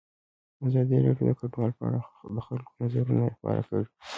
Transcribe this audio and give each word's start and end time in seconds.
ازادي 0.65 0.97
راډیو 1.05 1.27
د 1.27 1.31
کډوال 1.39 1.71
په 1.77 1.83
اړه 1.87 2.01
د 2.35 2.37
خلکو 2.47 2.71
نظرونه 2.81 3.25
خپاره 3.35 3.61
کړي. 3.67 3.85